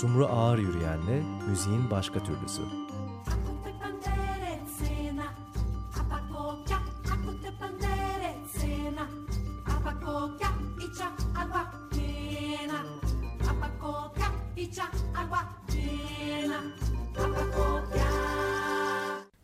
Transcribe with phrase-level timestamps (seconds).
[0.00, 2.62] Sumru Ağır Yürüyen'le müziğin başka türlüsü.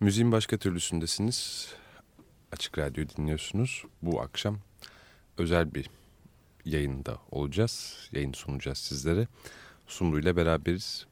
[0.01, 1.69] Müziğin başka türlüsündesiniz.
[2.53, 3.85] Açık Radyo dinliyorsunuz.
[4.03, 4.59] Bu akşam
[5.39, 5.91] özel bir
[6.65, 8.09] yayında olacağız.
[8.13, 9.27] Yayın sunacağız sizlere.
[9.87, 11.07] Sumru ile beraberiz.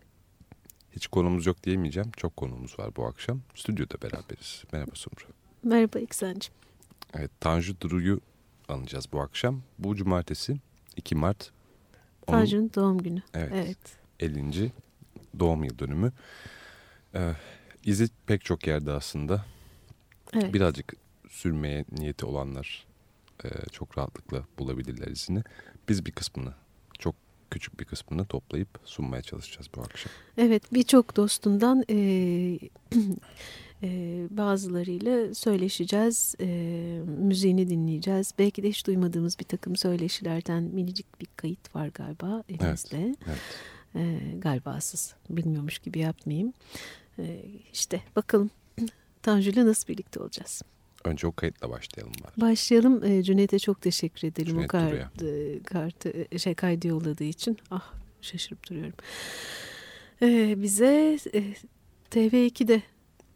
[0.93, 2.11] Hiç konumuz yok diyemeyeceğim.
[2.17, 3.41] Çok konumuz var bu akşam.
[3.55, 4.65] Stüdyoda beraberiz.
[4.73, 5.25] Merhaba Sumru.
[5.63, 6.55] Merhaba İksen'cim.
[7.15, 8.21] Evet, Tanju Duru'yu
[8.69, 9.63] anacağız bu akşam.
[9.79, 10.57] Bu cumartesi
[10.97, 11.51] 2 Mart.
[12.27, 13.23] Tanju'nun doğum günü.
[13.35, 13.79] Evet, evet.
[14.21, 14.73] 50.
[15.39, 16.13] doğum yıl dönümü.
[17.15, 17.33] Ee,
[17.85, 19.45] izi pek çok yerde aslında.
[20.35, 20.55] Evet.
[20.55, 20.95] Birazcık
[21.29, 22.87] sürmeye niyeti olanlar
[23.45, 25.43] e, çok rahatlıkla bulabilirler izini.
[25.89, 26.55] Biz bir kısmını,
[27.53, 30.13] küçük bir kısmını toplayıp sunmaya çalışacağız bu akşam.
[30.39, 31.95] Evet, birçok dostundan e,
[33.83, 33.89] e,
[34.31, 36.47] bazılarıyla söyleşeceğiz, e,
[37.07, 38.35] müziğini dinleyeceğiz.
[38.39, 42.99] Belki de hiç duymadığımız bir takım söyleşilerden minicik bir kayıt var galiba elimizde.
[42.99, 43.39] Evet, evet.
[43.95, 46.53] E, galibasız, bilmiyormuş gibi yapmayayım.
[47.19, 48.51] E, işte bakalım
[49.23, 50.63] Tanju'yla nasıl birlikte olacağız?
[51.05, 52.13] Önce o kayıtla başlayalım.
[52.25, 52.51] Bari.
[52.51, 53.05] Başlayalım.
[53.05, 57.59] E, Cüneyt'e çok teşekkür ederim Cüneyt o kart, e, kartı e, şey kaydı yolladığı için.
[57.71, 58.95] Ah şaşırıp duruyorum.
[60.23, 61.43] E, bize e,
[62.11, 62.83] TV2'de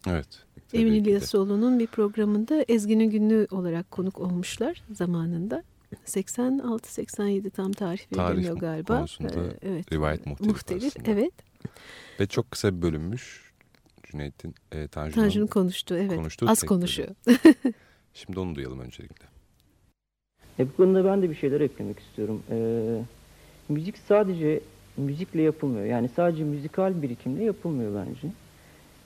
[0.07, 0.27] Evet.
[0.73, 5.63] Emin İlyasoğlu'nun bir programında Ezgi'nin günlüğü olarak konuk olmuşlar zamanında.
[6.05, 8.97] 86-87 tam tarih verilmiyor galiba.
[8.97, 9.93] konusunda ee, evet.
[9.93, 11.33] rivayet muhtelif, muhtelif Evet.
[12.19, 13.46] Ve çok kısa bir bölünmüş
[14.11, 16.15] Cüneyt'in e, Tanju'nun Tanju'nun konuştuğu evet.
[16.15, 17.09] Konuştuğu Az konuşuyor.
[18.13, 19.25] Şimdi onu duyalım öncelikle.
[20.59, 22.43] E, bu konuda ben de bir şeyler eklemek istiyorum.
[22.51, 23.01] Ee,
[23.69, 24.59] müzik sadece
[24.97, 25.85] müzikle yapılmıyor.
[25.85, 28.33] Yani sadece müzikal birikimle yapılmıyor bence.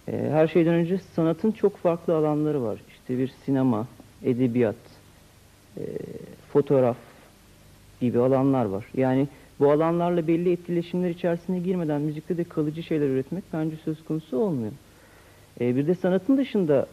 [0.08, 2.80] Ee, her şeyden önce sanatın çok farklı alanları var.
[2.90, 3.88] İşte bir sinema,
[4.24, 4.76] edebiyat,
[5.78, 5.84] e,
[6.54, 6.98] fotoğraf
[8.02, 8.86] gibi alanlar var.
[8.94, 9.28] Yani
[9.60, 14.72] bu alanlarla belli etkileşimler içerisine girmeden müzikte de kalıcı şeyler üretmek bence söz konusu olmuyor.
[15.62, 16.86] E, bir de sanatın dışında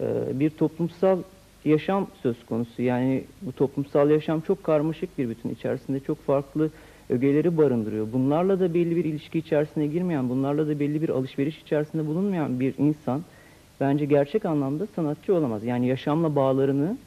[0.00, 0.04] e,
[0.40, 1.18] bir toplumsal
[1.64, 2.82] yaşam söz konusu.
[2.82, 6.70] Yani bu toplumsal yaşam çok karmaşık bir bütün içerisinde çok farklı
[7.10, 8.12] ögeleri barındırıyor.
[8.12, 12.74] Bunlarla da belli bir ilişki içerisine girmeyen, bunlarla da belli bir alışveriş içerisinde bulunmayan bir
[12.78, 13.22] insan
[13.80, 15.64] bence gerçek anlamda sanatçı olamaz.
[15.64, 16.98] Yani yaşamla bağlarını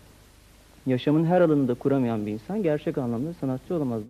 [0.86, 4.02] yaşamın her alanında kuramayan bir insan gerçek anlamda sanatçı olamaz.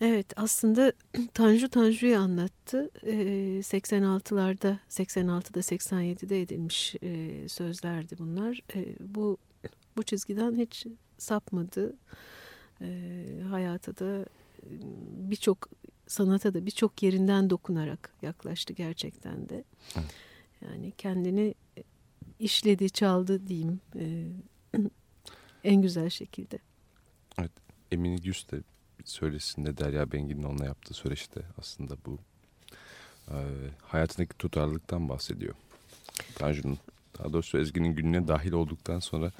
[0.00, 0.92] Evet aslında
[1.34, 2.90] Tanju Tanju'yu anlattı.
[3.02, 8.60] Ee, 86'larda, 86'da 87'de edilmiş e, sözlerdi bunlar.
[8.74, 9.38] E, bu
[9.96, 10.86] bu çizgiden hiç
[11.18, 11.96] sapmadı.
[12.80, 12.88] E,
[13.50, 14.26] hayata da
[15.30, 15.68] birçok
[16.06, 19.64] sanata da birçok yerinden dokunarak yaklaştı gerçekten de.
[20.62, 21.54] Yani kendini
[22.38, 24.26] işledi, çaldı diyeyim e,
[25.64, 26.58] en güzel şekilde.
[27.38, 27.52] Evet,
[27.92, 28.62] Emine de
[29.04, 32.18] söyleşisinde Derya Bengin'in onunla yaptığı söyleşide aslında bu
[33.28, 33.36] e,
[33.82, 35.54] hayatındaki tutarlılıktan bahsediyor.
[36.34, 36.78] Tanju'nun
[37.18, 39.32] daha doğrusu Ezgi'nin gününe dahil olduktan sonra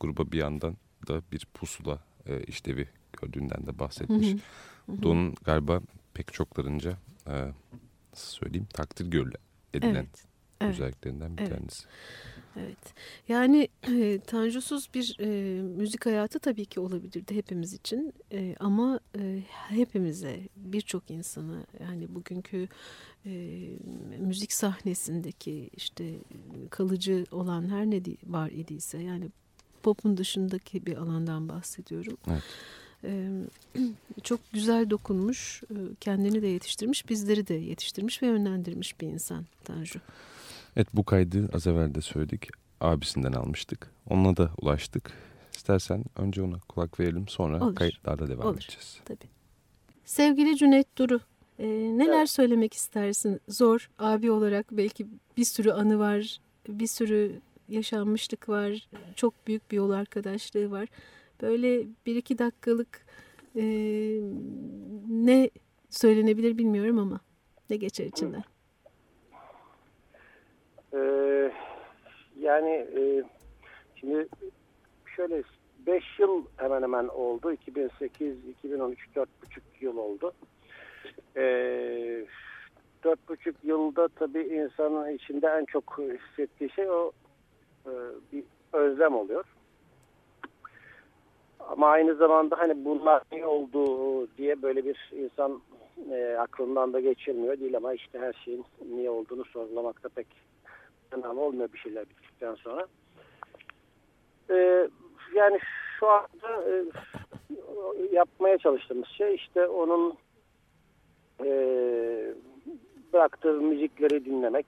[0.00, 0.76] gruba bir yandan
[1.08, 4.28] da bir pusula e, işlevi gördüğünden de bahsetmiş.
[4.28, 4.96] Hı hı.
[5.44, 5.80] galiba
[6.14, 6.96] pek çoklarınca
[7.26, 7.32] e,
[8.12, 9.40] nasıl söyleyeyim takdir görülen
[9.74, 10.06] edilen
[10.60, 11.58] evet, özelliklerinden bir evet.
[11.58, 11.84] tanesi.
[12.60, 12.94] Evet.
[13.28, 18.12] Yani e, Tanjusuz bir e, müzik hayatı tabii ki olabilirdi hepimiz için.
[18.32, 22.68] E, ama e, hepimize, birçok insana yani bugünkü
[23.26, 23.30] e,
[24.18, 26.14] müzik sahnesindeki işte
[26.70, 29.30] kalıcı olan her ne var idiyse yani
[29.82, 32.16] popun dışındaki bir alandan bahsediyorum.
[32.30, 32.42] Evet.
[33.04, 33.30] Ee,
[34.22, 35.62] çok güzel dokunmuş,
[36.00, 40.00] kendini de yetiştirmiş, bizleri de yetiştirmiş ve yönlendirmiş bir insan Tanju.
[40.78, 42.48] Evet bu kaydı az evvel de söyledik.
[42.80, 43.90] Abisinden almıştık.
[44.10, 45.12] Onunla da ulaştık.
[45.56, 47.74] İstersen önce ona kulak verelim sonra Olur.
[47.74, 48.56] kayıtlarla devam Olur.
[48.56, 49.00] edeceğiz.
[49.04, 49.28] Tabii.
[50.04, 51.20] Sevgili Cüneyt Duru,
[51.58, 52.30] e, neler evet.
[52.30, 53.40] söylemek istersin?
[53.48, 59.76] Zor abi olarak belki bir sürü anı var, bir sürü yaşanmışlık var, çok büyük bir
[59.76, 60.88] yol arkadaşlığı var.
[61.42, 63.06] Böyle bir iki dakikalık
[63.56, 63.62] e,
[65.08, 65.50] ne
[65.90, 67.20] söylenebilir bilmiyorum ama
[67.70, 68.44] ne geçer içinden?
[70.94, 71.52] Ee,
[72.40, 73.22] yani e,
[74.00, 74.28] şimdi
[75.16, 75.42] şöyle
[75.86, 77.52] 5 yıl hemen hemen oldu.
[77.52, 79.26] 2008, 2013, 4,5
[79.80, 80.32] yıl oldu.
[81.36, 82.24] Ee,
[83.04, 87.12] 4,5 yılda tabii insanın içinde en çok hissettiği şey o
[87.86, 87.92] e,
[88.32, 89.44] bir özlem oluyor.
[91.60, 95.60] Ama aynı zamanda hani bunlar ne oldu diye böyle bir insan
[96.10, 100.26] E, aklından da geçirmiyor değil ama işte her şeyin niye olduğunu sorgulamakta pek
[101.48, 102.86] olmuyor bir şeyler bittikten sonra.
[104.50, 104.88] E,
[105.34, 105.58] yani
[105.98, 106.84] şu anda e,
[108.12, 110.14] yapmaya çalıştığımız şey işte onun
[111.44, 111.48] e,
[113.12, 114.66] bıraktığı müzikleri dinlemek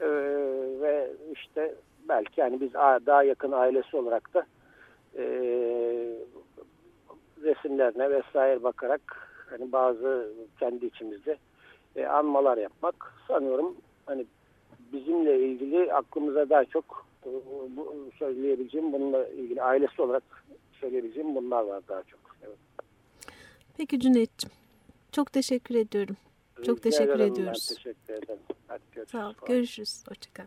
[0.00, 0.06] e,
[0.80, 1.74] ve işte
[2.08, 4.46] belki yani biz daha yakın ailesi olarak da
[5.18, 5.24] e,
[7.42, 11.36] resimlerine vesaire bakarak hani bazı kendi içimizde
[11.96, 13.76] e, anmalar yapmak sanıyorum
[14.06, 14.26] hani
[14.92, 17.30] bizimle ilgili aklımıza daha çok e,
[17.76, 20.22] bu, söyleyebileceğim bununla ilgili ailesi olarak
[20.80, 22.20] söyleyebileceğim bunlar var daha çok.
[22.42, 22.58] Evet.
[23.76, 24.56] Peki Cüneyt'ciğim
[25.12, 26.16] çok teşekkür ediyorum.
[26.62, 27.68] Çok Rica teşekkür ederim, ediyoruz.
[27.70, 28.40] Ben teşekkür ederim.
[28.68, 29.10] Hadi görüşürüz.
[29.10, 29.34] Sağ ol.
[29.46, 30.04] Görüşürüz.
[30.08, 30.46] Hoşçakal.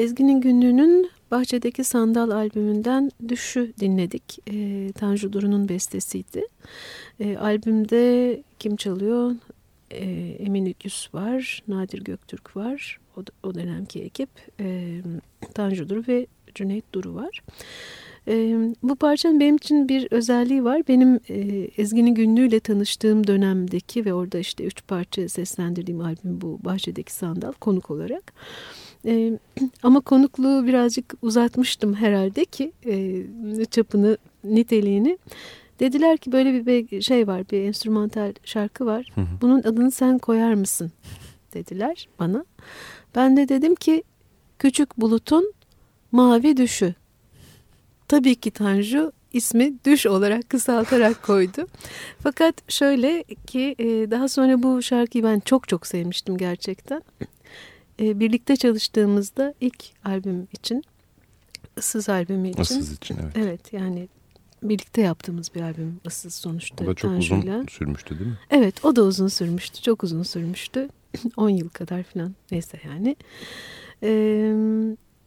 [0.00, 4.38] Ezgi'nin günlüğünün Bahçedeki Sandal albümünden Düşü dinledik.
[4.50, 6.46] E, Tanju Duru'nun bestesiydi.
[7.20, 9.34] E, albümde kim çalıyor?
[9.90, 10.04] E,
[10.38, 13.00] Emin Üküs var, Nadir Göktürk var.
[13.16, 14.28] O, o dönemki ekip.
[14.60, 15.00] E,
[15.54, 17.42] Tanju Duru ve Cüneyt Duru var.
[18.28, 20.82] E, bu parçanın benim için bir özelliği var.
[20.88, 21.38] Benim e,
[21.76, 27.90] Ezgi'nin günlüğüyle tanıştığım dönemdeki ve orada işte üç parça seslendirdiğim albüm bu Bahçedeki Sandal konuk
[27.90, 28.32] olarak.
[29.06, 29.38] E,
[29.82, 33.24] ama konukluğu birazcık uzatmıştım herhalde ki e,
[33.70, 35.18] çapını, niteliğini.
[35.80, 39.12] Dediler ki böyle bir şey var, bir enstrümantal şarkı var.
[39.14, 39.26] Hı hı.
[39.40, 40.92] Bunun adını sen koyar mısın?
[41.54, 42.44] Dediler bana.
[43.14, 44.02] Ben de dedim ki
[44.58, 45.52] Küçük Bulut'un
[46.12, 46.94] Mavi Düşü.
[48.08, 51.66] Tabii ki Tanju ismi Düş olarak kısaltarak koydu.
[52.22, 57.02] Fakat şöyle ki e, daha sonra bu şarkıyı ben çok çok sevmiştim gerçekten.
[58.00, 60.84] E, birlikte çalıştığımızda ilk albüm için,
[61.78, 62.62] ıssız albümü için.
[62.62, 63.32] Issız için evet.
[63.36, 64.08] Evet yani
[64.62, 66.84] birlikte yaptığımız bir albüm ıssız sonuçta.
[66.84, 67.56] O da çok Tanju'yla.
[67.56, 68.38] uzun sürmüştü değil mi?
[68.50, 69.82] Evet o da uzun sürmüştü.
[69.82, 70.88] Çok uzun sürmüştü.
[71.36, 73.16] 10 yıl kadar falan neyse yani.
[74.02, 74.52] Ee,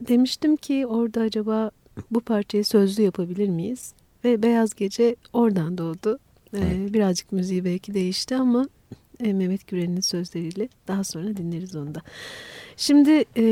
[0.08, 1.72] demiştim ki orada acaba
[2.12, 3.94] bu parçayı sözlü yapabilir miyiz?
[4.24, 6.20] Ve Beyaz Gece oradan doğdu.
[6.53, 6.94] Ee, Evet.
[6.94, 12.01] Birazcık müziği belki değişti ama e, Mehmet Güren'in sözleriyle daha sonra dinleriz onu da.
[12.77, 13.43] Şimdi e,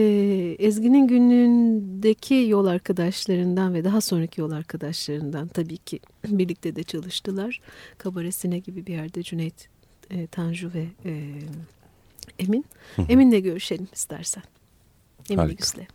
[0.59, 7.61] Ezgi'nin günlüğündeki yol arkadaşlarından ve daha sonraki yol arkadaşlarından tabii ki birlikte de çalıştılar.
[7.97, 9.69] Kabaresine gibi bir yerde Cüneyt,
[10.09, 11.39] e, Tanju ve e,
[12.39, 12.65] Emin.
[13.09, 14.43] Emin'le görüşelim istersen.
[15.29, 15.49] Emin.
[15.49, 15.85] Yüksel.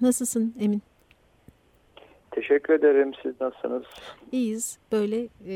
[0.00, 0.82] Nasılsın Emin?
[2.40, 3.12] Teşekkür ederim.
[3.22, 3.82] Siz nasılsınız?
[4.32, 4.78] İyiyiz.
[4.92, 5.54] Böyle e,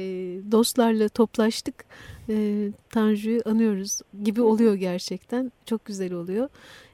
[0.52, 1.74] dostlarla toplaştık.
[2.28, 2.34] E,
[2.94, 5.52] Tanju'yu anıyoruz gibi oluyor gerçekten.
[5.66, 6.48] Çok güzel oluyor.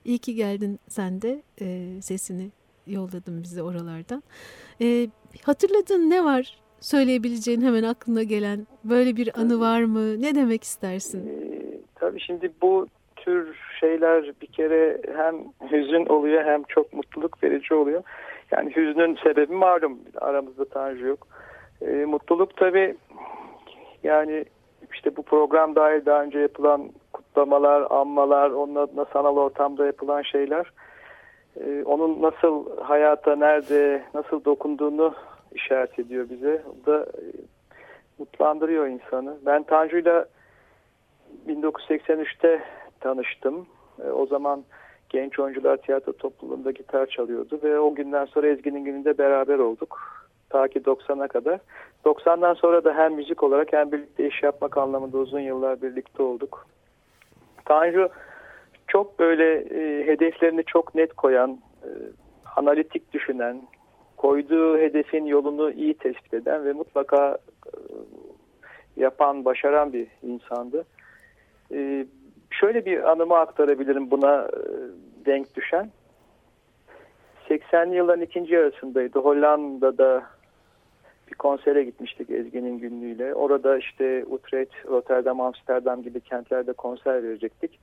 [0.05, 2.51] İyi ki geldin sen de e, sesini
[2.87, 4.23] yolladın bize oralardan.
[4.81, 5.09] E,
[5.45, 6.59] hatırladığın ne var?
[6.81, 10.23] Söyleyebileceğin hemen aklına gelen böyle bir anı var mı?
[10.23, 11.29] Ne demek istersin?
[11.29, 15.35] Ee, tabii şimdi bu tür şeyler bir kere hem
[15.71, 18.03] hüzün oluyor hem çok mutluluk verici oluyor.
[18.51, 21.27] Yani hüznün sebebi malum aramızda Tanju yok.
[21.83, 22.97] Ee, mutluluk tabii
[24.03, 24.45] yani
[24.93, 30.73] işte bu program dahil daha önce yapılan kutlamalar, anmalar, onun adına sanal ortamda yapılan şeyler
[31.61, 35.15] e, onun nasıl hayata, nerede, nasıl dokunduğunu
[35.53, 36.63] işaret ediyor bize.
[36.67, 37.25] O da e,
[38.19, 39.37] mutlandırıyor insanı.
[39.47, 40.27] Ben Tanju'yla
[41.49, 42.63] 1983'te
[43.01, 43.67] tanıştım.
[44.05, 44.65] E, o zaman
[45.09, 50.01] Genç Oyuncular Tiyatro Topluluğu'nda gitar çalıyordu ve o günden sonra Ezgi'nin gününde beraber olduk.
[50.51, 51.61] Ta ki 90'a kadar.
[52.05, 56.67] 90'dan sonra da hem müzik olarak hem birlikte iş yapmak anlamında uzun yıllar birlikte olduk.
[57.65, 58.09] Tanju
[58.89, 61.89] çok böyle e, hedeflerini çok net koyan, e,
[62.57, 63.63] analitik düşünen,
[64.17, 67.73] koyduğu hedefin yolunu iyi tespit eden ve mutlaka e,
[68.97, 70.85] yapan, başaran bir insandı.
[71.73, 72.07] E,
[72.51, 74.61] şöyle bir anımı aktarabilirim buna e,
[75.27, 75.91] denk düşen.
[77.51, 79.19] 80'li yılların ikinci yarısındaydı.
[79.19, 80.23] Hollanda'da
[81.29, 83.35] bir konsere gitmiştik Ezgi'nin günlüğüyle.
[83.35, 87.81] Orada işte Utrecht, Rotterdam, Amsterdam gibi kentlerde konser verecektik.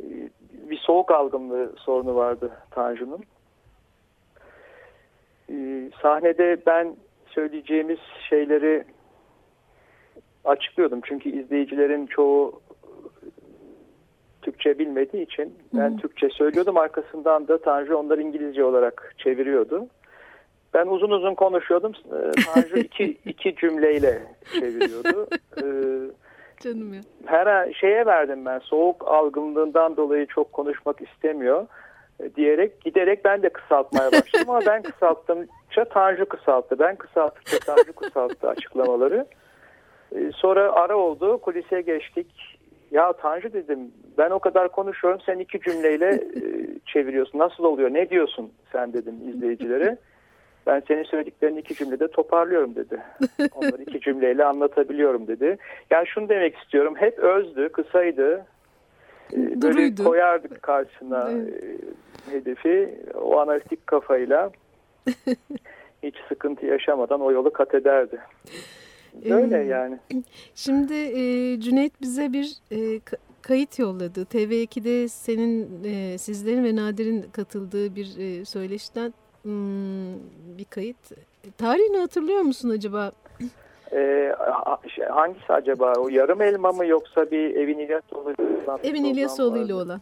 [0.00, 0.06] E,
[0.70, 3.24] bir soğuk algınlığı sorunu vardı Tanju'nun.
[5.50, 6.96] E, sahnede ben
[7.26, 7.98] söyleyeceğimiz
[8.28, 8.84] şeyleri
[10.44, 11.00] açıklıyordum.
[11.04, 12.60] Çünkü izleyicilerin çoğu
[14.42, 15.96] Türkçe bilmediği için ben.
[15.96, 16.76] Türkçe söylüyordum.
[16.76, 19.86] Arkasından da Tanju onları İngilizce olarak çeviriyordu.
[20.74, 21.92] Ben uzun uzun konuşuyordum.
[22.46, 24.22] Tanju iki, iki cümleyle
[24.60, 25.28] çeviriyordu.
[26.60, 27.00] Canım ya.
[27.26, 28.58] Her şeye verdim ben.
[28.58, 31.66] Soğuk algınlığından dolayı çok konuşmak istemiyor
[32.36, 36.78] diyerek giderek ben de kısaltmaya başladım ama ben kısalttıkça Tanju kısalttı.
[36.78, 39.26] Ben kısalttıkça Tanju kısalttı açıklamaları.
[40.34, 41.38] Sonra ara oldu.
[41.38, 42.57] Kulise geçtik.
[42.90, 46.40] Ya Tanju dedim ben o kadar konuşuyorum sen iki cümleyle e,
[46.86, 47.38] çeviriyorsun.
[47.38, 49.96] Nasıl oluyor ne diyorsun sen dedim izleyicilere.
[50.66, 53.02] Ben senin söylediklerini iki cümlede toparlıyorum dedi.
[53.54, 55.58] Onları iki cümleyle anlatabiliyorum dedi.
[55.90, 58.46] Yani şunu demek istiyorum hep özdü kısaydı.
[59.32, 61.64] E, böyle koyardık karşısına evet.
[62.28, 64.50] E, hedefi o analitik kafayla
[66.02, 68.18] hiç sıkıntı yaşamadan o yolu kat ederdi.
[69.24, 69.98] Böyle yani.
[70.54, 73.00] Şimdi e, Cüneyt bize bir e,
[73.42, 74.22] kayıt yolladı.
[74.22, 80.14] TV2'de senin, e, sizlerin ve Nadir'in katıldığı bir e, söyleşiden hmm,
[80.58, 80.96] bir kayıt.
[81.58, 83.12] Tarihini hatırlıyor musun acaba?
[83.92, 84.34] Ee,
[85.10, 85.92] hangisi acaba?
[85.92, 88.34] O yarım elma mı yoksa bir Evin İlyasoğlu
[88.64, 88.80] olan?
[88.84, 90.00] Evin İlyasoğlu ile olan.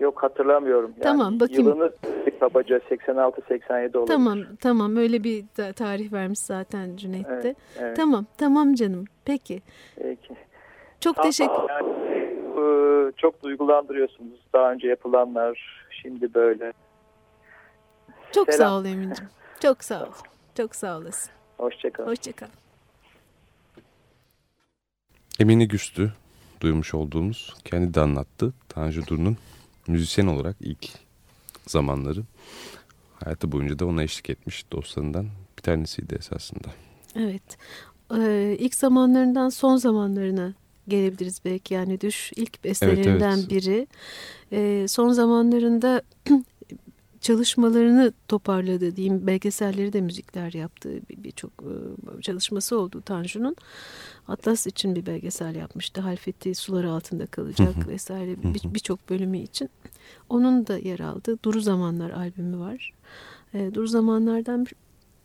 [0.00, 0.90] Yok hatırlamıyorum.
[0.90, 1.68] Yani tamam bakayım.
[1.68, 1.92] Yılını
[2.40, 4.06] kabaca 86-87 olabilir.
[4.06, 5.44] Tamam tamam öyle bir
[5.76, 7.34] tarih vermiş zaten Cüneyt'te.
[7.42, 7.96] Evet, evet.
[7.96, 9.62] Tamam tamam canım peki.
[9.96, 10.34] Peki.
[11.00, 16.72] Çok tamam, teşekkür yani, Çok duygulandırıyorsunuz daha önce yapılanlar şimdi böyle.
[18.32, 18.68] Çok Selam.
[18.68, 19.30] sağ ol Emin'ciğim.
[19.62, 20.12] Çok sağ ol.
[20.56, 21.32] Çok sağ olasın.
[21.56, 22.06] Hoşçakal.
[22.06, 22.48] Hoşçakal.
[25.40, 26.12] Emine Güstü
[26.60, 28.52] duymuş olduğumuz kendi de anlattı.
[28.68, 29.36] Tanju Dur'un
[29.90, 30.88] müzisyen olarak ilk
[31.66, 32.22] zamanları
[33.24, 35.26] hayatı boyunca da ona eşlik etmiş dostlarından
[35.58, 36.68] bir tanesiydi esasında.
[37.16, 37.58] Evet.
[38.16, 40.54] Ee, ilk zamanlarından son zamanlarına
[40.88, 41.74] gelebiliriz belki.
[41.74, 43.50] Yani Düş ilk bestelerinden evet, evet.
[43.50, 43.86] biri.
[44.52, 46.02] Ee, son zamanlarında
[47.20, 49.26] çalışmalarını toparladı diyeyim.
[49.26, 50.90] Belgeselleri de müzikler yaptı.
[51.16, 53.56] Birçok bir çalışması oldu Tanju'nun.
[54.28, 56.00] Atlas için bir belgesel yapmıştı.
[56.00, 58.36] Halfeti sular altında kalacak vesaire
[58.74, 59.70] birçok bir bölümü için.
[60.28, 61.38] Onun da yer aldı.
[61.42, 62.92] Duru Zamanlar albümü var.
[63.54, 64.66] E, Duru Zamanlardan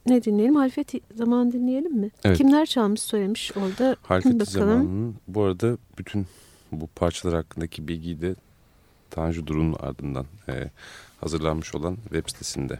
[0.06, 0.56] ne dinleyelim?
[0.56, 2.12] Halfeti Zaman dinleyelim mi?
[2.24, 2.38] Evet.
[2.38, 3.96] Kimler çalmış söylemiş orada?
[4.02, 6.25] Halfeti Zaman'ın bu arada bütün
[6.72, 8.36] bu parçalar hakkındaki bilgiyi de
[9.10, 10.70] Tanju Dur'un ardından e,
[11.25, 12.79] hazırlanmış olan web sitesinde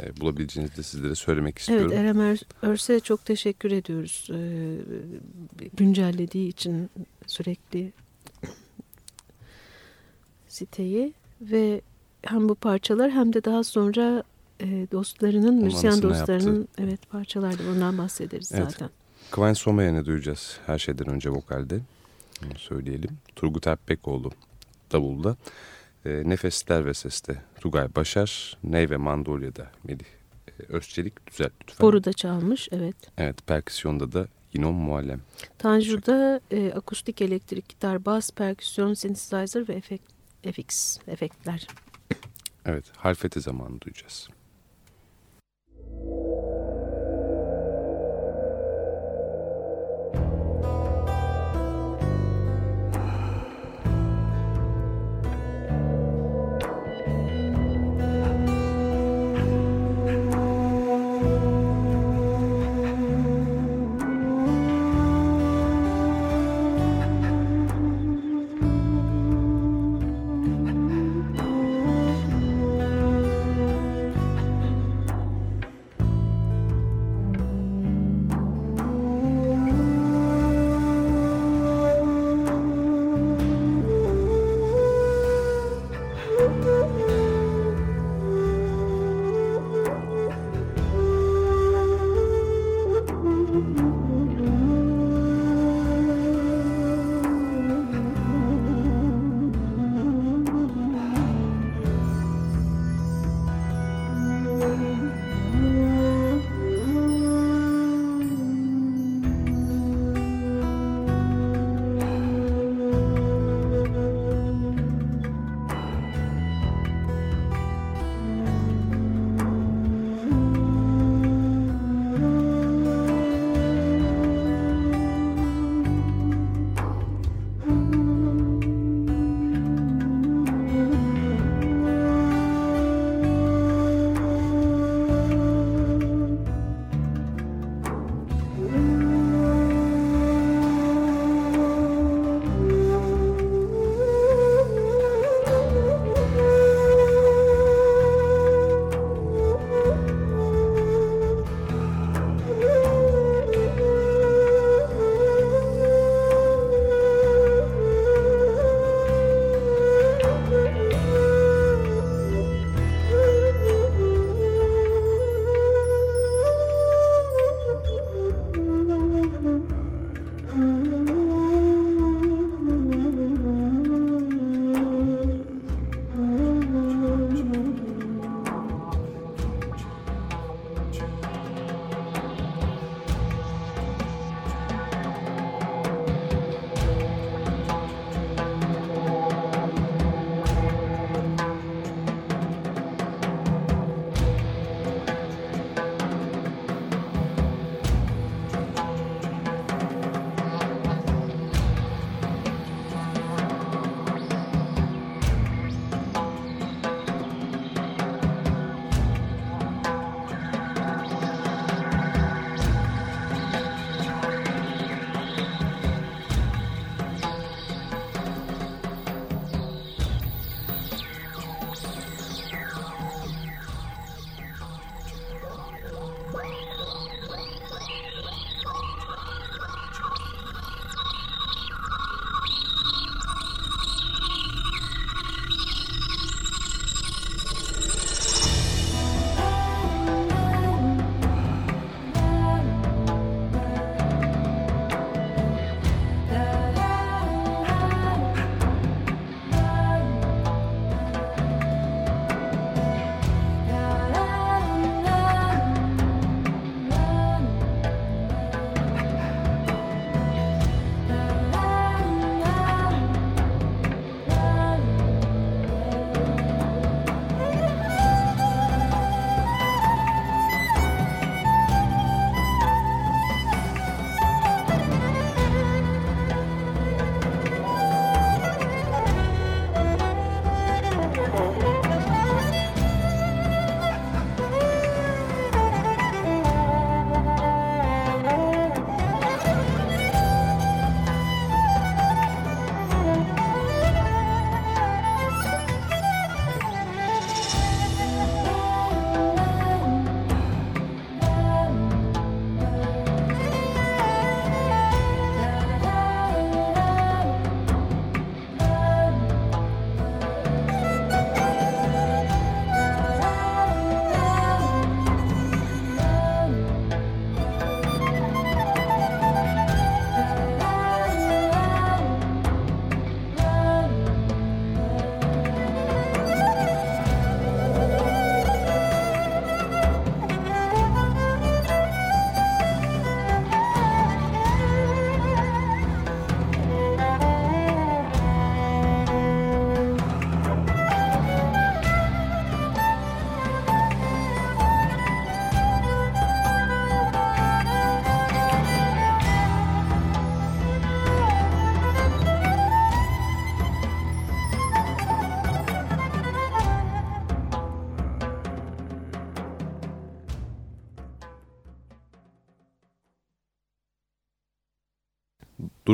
[0.00, 1.90] e, bulabileceğinizi de sizlere söylemek istiyorum.
[1.94, 4.28] Evet Erem Örse çok teşekkür ediyoruz.
[4.30, 4.38] E,
[5.76, 6.90] güncellediği için
[7.26, 7.92] sürekli
[10.48, 11.80] siteyi ve
[12.22, 14.22] hem bu parçalar hem de daha sonra
[14.60, 16.82] e, dostlarının, müzisyen dostlarının yaptı.
[16.82, 17.62] evet parçalardı.
[17.70, 18.70] Ondan bahsederiz evet.
[18.70, 18.90] zaten.
[19.30, 21.80] Kıvanç Somayan'ı duyacağız her şeyden önce vokalde.
[22.44, 23.10] Onu söyleyelim.
[23.36, 24.30] Turgut Erpekoğlu
[24.92, 25.36] davulda.
[26.04, 30.06] E, Nefesler ve Ses'te Tugay Başar, Ney ve Mandolya'da Melih
[30.48, 31.86] e, Özçelik düzelt lütfen.
[31.86, 32.96] Boru'da çalmış evet.
[33.18, 35.20] Evet perküsyonda da İnom Muallem.
[35.58, 40.04] Tanju'da e, akustik elektrik gitar, bas, perküsyon, synthesizer ve efekt,
[40.42, 41.66] FX efektler.
[42.66, 44.28] Evet, halfeti zamanı duyacağız.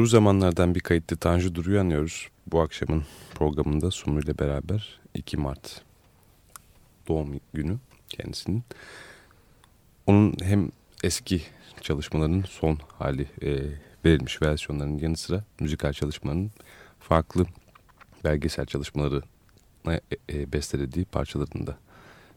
[0.00, 2.28] Duru zamanlardan bir kayıtlı Tanju Duru'yu anıyoruz.
[2.46, 5.82] Bu akşamın programında Sumru ile beraber 2 Mart
[7.08, 8.64] doğum günü kendisinin.
[10.06, 10.70] Onun hem
[11.04, 11.42] eski
[11.80, 13.50] çalışmalarının son hali e,
[14.04, 16.50] verilmiş versiyonlarının yanı sıra müzikal çalışmalarının
[17.00, 17.46] farklı
[18.24, 19.22] belgesel çalışmaları
[19.88, 21.78] e, e, bestelediği parçalarında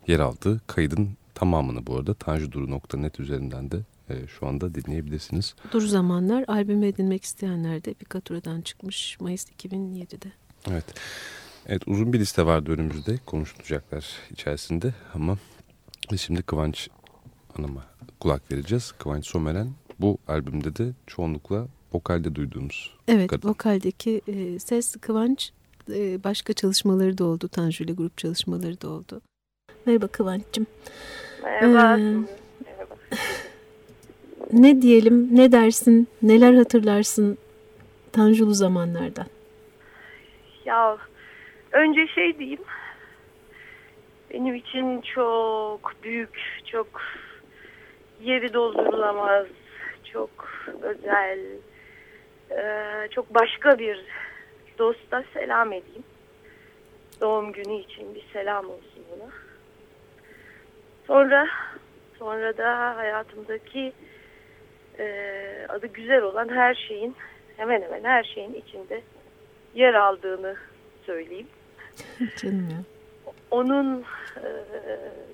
[0.08, 5.56] yer aldığı kaydın tamamını bu arada tanjuduru.net üzerinden de e, şu anda dinleyebilirsiniz.
[5.72, 10.32] Dur Zamanlar albümü edinmek isteyenler de Epikatura'dan çıkmış Mayıs 2007'de.
[10.72, 10.86] Evet.
[11.68, 15.38] Evet uzun bir liste vardı önümüzde konuşulacaklar içerisinde ama
[16.18, 16.90] şimdi Kıvanç
[17.58, 17.84] Hanım'a
[18.20, 18.92] kulak vereceğiz.
[18.92, 23.50] Kıvanç Someren bu albümde de çoğunlukla vokalde duyduğumuz Evet kadın.
[23.50, 25.52] vokaldeki e, ses Kıvanç
[25.94, 27.48] e, başka çalışmaları da oldu.
[27.48, 29.22] Tanju ile grup çalışmaları da oldu.
[29.86, 30.68] Merhaba Kıvanç'cığım.
[31.44, 31.98] Merhaba.
[32.00, 32.04] Ee,
[32.66, 32.96] Merhaba.
[34.54, 37.38] Ne diyelim, ne dersin, neler hatırlarsın
[38.12, 39.26] Tanjulu zamanlardan?
[40.66, 40.98] Ya
[41.72, 42.62] önce şey diyeyim.
[44.34, 46.88] Benim için çok büyük, çok
[48.22, 49.48] yeri doldurulamaz,
[50.14, 50.30] çok
[50.82, 51.40] özel,
[52.52, 54.06] eee, çok başka bir
[54.80, 56.04] dosta selam edeyim.
[57.22, 59.30] Doğum günü için bir selam olsun ona.
[61.08, 61.48] Sonra
[62.20, 63.94] sonra da hayatımdaki
[65.00, 67.16] eee, adı güzel olan her şeyin
[67.58, 69.02] hemen hemen her şeyin içinde
[69.76, 70.56] yer aldığını
[71.06, 71.48] söyleyeyim.
[72.38, 72.84] Canım ya.
[73.52, 74.02] Onun
[74.38, 74.48] e,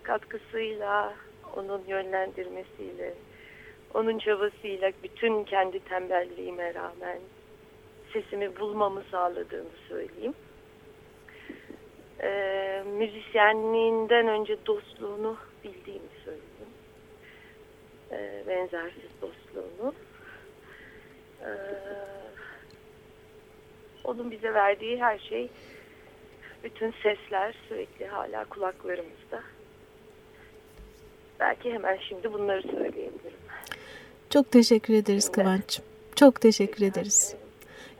[0.03, 1.13] katkısıyla,
[1.55, 3.13] onun yönlendirmesiyle,
[3.93, 7.19] onun çabasıyla bütün kendi tembelliğime rağmen
[8.13, 10.33] sesimi bulmamı sağladığını söyleyeyim.
[12.21, 16.18] E, müzisyenliğinden önce dostluğunu bildiğimi söyleyeyim.
[18.11, 19.93] E, benzersiz dostluğunu.
[21.41, 21.49] E,
[24.03, 25.49] onun bize verdiği her şey
[26.63, 29.43] bütün sesler sürekli hala kulaklarımızda.
[31.39, 33.39] Belki hemen şimdi bunları söyleyebilirim.
[34.29, 35.85] Çok teşekkür ederiz Kıvanç'cığım.
[36.15, 37.35] Çok teşekkür ederiz.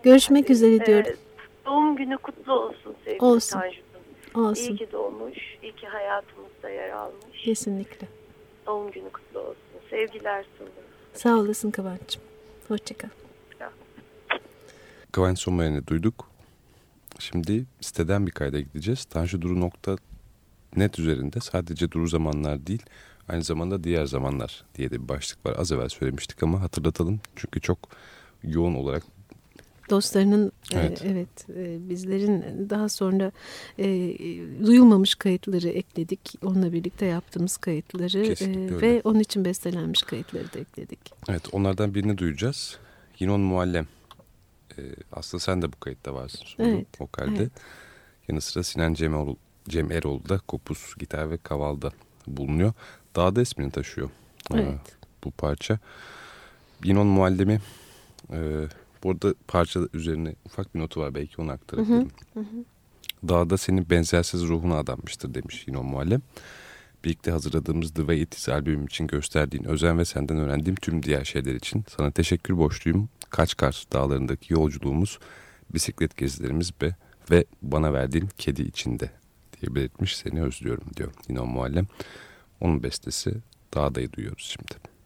[0.03, 1.13] Görüşmek üzere diyorum.
[1.65, 3.59] Doğum günü kutlu olsun sevgili Olsun.
[3.59, 3.83] Tanju'cum.
[4.35, 4.75] İyi Olsun.
[4.75, 7.41] ki doğmuş, iyi ki hayatımızda yer almış.
[7.43, 8.07] Kesinlikle.
[8.65, 9.55] Doğum günü kutlu olsun.
[9.89, 10.73] Sevgiler sunarım.
[11.13, 12.23] Sağ olasın Kıvanç'cığım.
[12.67, 13.09] Hoşçakal.
[15.11, 16.29] Kıvanç Someren'i duyduk.
[17.19, 19.05] Şimdi siteden bir kayda gideceğiz.
[19.05, 22.83] tanjuduru.net üzerinde sadece duru zamanlar değil
[23.29, 25.55] aynı zamanda diğer zamanlar diye de bir başlık var.
[25.57, 27.19] Az evvel söylemiştik ama hatırlatalım.
[27.35, 27.79] Çünkü çok
[28.43, 29.03] yoğun olarak
[29.89, 31.01] Dostlarının Evet.
[31.05, 33.31] evet, evet e, bizlerin daha sonra
[33.79, 33.85] e,
[34.65, 36.35] duyulmamış kayıtları ekledik.
[36.45, 38.81] Onunla birlikte yaptığımız kayıtları Kesinlikle e, öyle.
[38.81, 40.99] ve onun için bestelenmiş kayıtları da ekledik.
[41.29, 42.77] evet onlardan birini duyacağız.
[43.19, 43.87] Yinon Muallem.
[44.77, 46.45] Ee, aslında sen de bu kayıtta varsın.
[46.45, 47.31] Solo, Evet, Vokalde.
[47.37, 47.51] evet.
[48.27, 49.35] Yanı sıra Sinan Cem, Erol,
[49.69, 51.91] Cem Erol da kopuz, gitar ve kavalda
[52.27, 52.73] bulunuyor.
[53.15, 54.09] Dağda ismini taşıyor.
[54.53, 54.79] Ee, Evet.
[55.23, 55.79] bu parça.
[56.83, 57.59] Yinon Muallem'i
[58.33, 58.37] e,
[59.03, 62.11] bu arada parça üzerine ufak bir notu var belki onu aktarabilirim.
[63.27, 66.21] Dağda senin benzersiz ruhuna adanmıştır demiş Yinon Muallem.
[67.05, 71.23] Birlikte hazırladığımız The Way It Is albümüm için gösterdiğin özen ve senden öğrendiğim tüm diğer
[71.25, 73.09] şeyler için sana teşekkür borçluyum.
[73.29, 75.19] Kaçkar dağlarındaki yolculuğumuz,
[75.73, 76.95] bisiklet gezilerimiz ve,
[77.31, 79.11] ve bana verdiğin kedi içinde
[79.61, 81.87] diye belirtmiş seni özlüyorum diyor Yinon Muallem.
[82.61, 83.33] Onun bestesi
[83.73, 84.98] Dağda'yı duyuyoruz şimdi.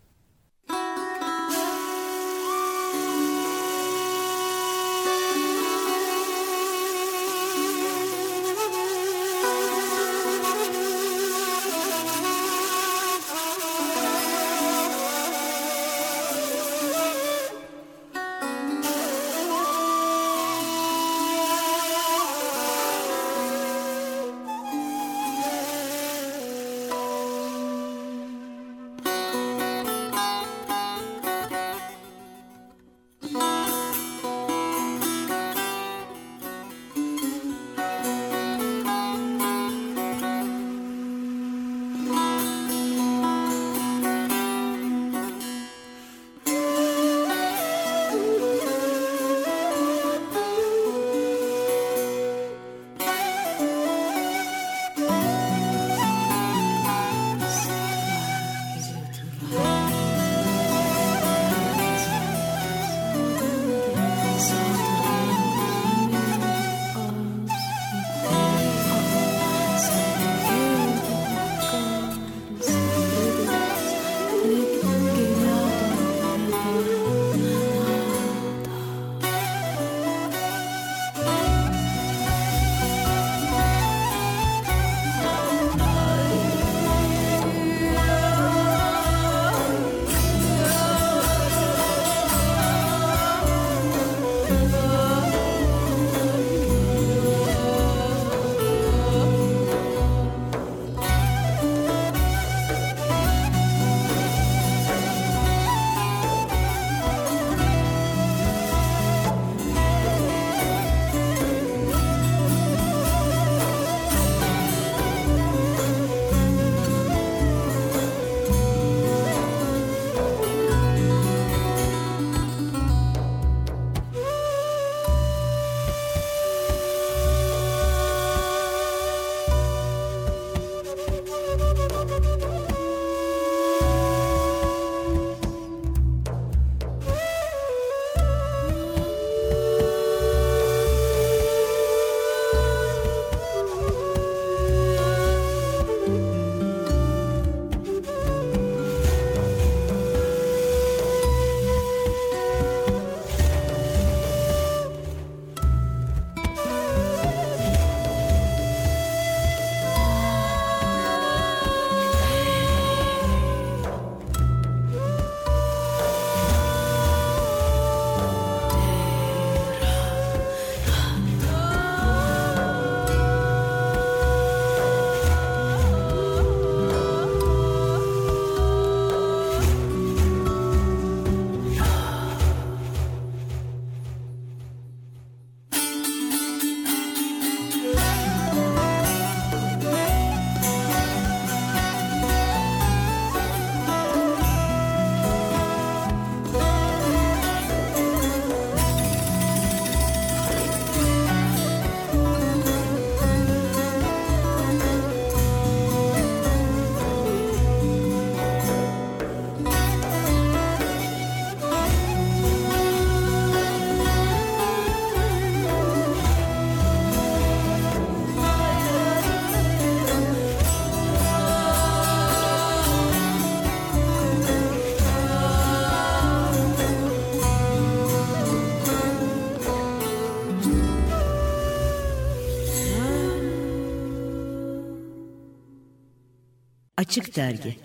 [237.13, 237.75] Açık Dergi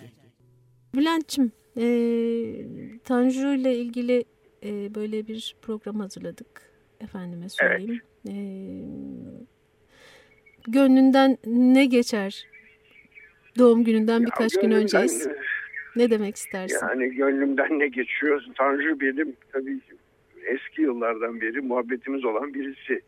[0.95, 1.85] Bülent'ciğim, e,
[3.05, 4.25] Tanju ile ilgili
[4.65, 6.63] e, böyle bir program hazırladık.
[7.01, 8.01] Efendime söyleyeyim.
[8.29, 8.35] E,
[10.69, 12.47] gönlünden ne geçer?
[13.59, 15.29] Doğum gününden birkaç Ya gün önceyiz.
[15.97, 16.87] Ne demek istersin?
[16.89, 18.43] Yani gönlümden ne geçiyor?
[18.59, 19.81] Tanju benim tabii
[20.45, 23.01] eski yıllardan beri muhabbetimiz olan birisi.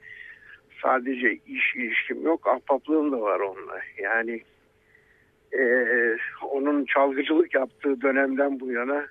[0.82, 3.80] Sadece iş ilişkim yok, ahbaplığım da var onunla.
[4.02, 4.42] Yani
[5.58, 5.62] e,
[6.50, 9.06] onun çalgıcılık yaptığı dönemden bu yana